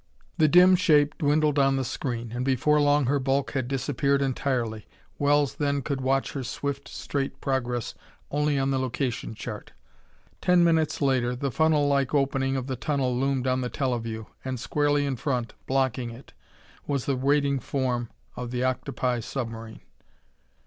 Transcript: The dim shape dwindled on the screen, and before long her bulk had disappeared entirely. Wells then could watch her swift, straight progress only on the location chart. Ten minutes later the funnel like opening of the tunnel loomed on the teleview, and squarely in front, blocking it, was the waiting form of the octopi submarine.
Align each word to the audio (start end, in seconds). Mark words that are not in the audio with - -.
The 0.39 0.47
dim 0.47 0.75
shape 0.75 1.15
dwindled 1.19 1.59
on 1.59 1.75
the 1.75 1.85
screen, 1.85 2.31
and 2.31 2.43
before 2.43 2.81
long 2.81 3.05
her 3.05 3.19
bulk 3.19 3.51
had 3.51 3.67
disappeared 3.67 4.19
entirely. 4.19 4.87
Wells 5.19 5.53
then 5.53 5.83
could 5.83 6.01
watch 6.01 6.31
her 6.31 6.43
swift, 6.43 6.87
straight 6.87 7.39
progress 7.39 7.93
only 8.31 8.57
on 8.57 8.71
the 8.71 8.79
location 8.79 9.35
chart. 9.35 9.73
Ten 10.41 10.63
minutes 10.63 11.03
later 11.03 11.35
the 11.35 11.51
funnel 11.51 11.87
like 11.87 12.15
opening 12.15 12.55
of 12.57 12.65
the 12.65 12.75
tunnel 12.75 13.15
loomed 13.15 13.45
on 13.45 13.61
the 13.61 13.69
teleview, 13.69 14.25
and 14.43 14.59
squarely 14.59 15.05
in 15.05 15.17
front, 15.17 15.53
blocking 15.67 16.09
it, 16.09 16.33
was 16.87 17.05
the 17.05 17.15
waiting 17.15 17.59
form 17.59 18.09
of 18.35 18.49
the 18.49 18.63
octopi 18.63 19.19
submarine. 19.19 19.81